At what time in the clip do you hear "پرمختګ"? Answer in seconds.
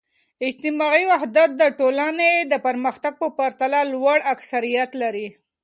2.65-3.13